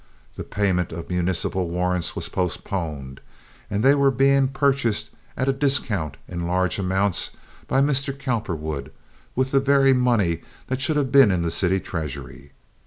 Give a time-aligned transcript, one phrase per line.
[0.35, 3.21] The payment of municipal warrants was postponed,
[3.69, 8.11] and they were being purchased at a discount in large amounts by Mr.
[8.17, 8.91] Cowperwood
[9.35, 12.51] with the very money that should have been in the city treasury.